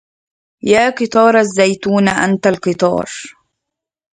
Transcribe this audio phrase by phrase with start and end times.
[0.63, 3.09] يا قطار الزيتون أنت قطار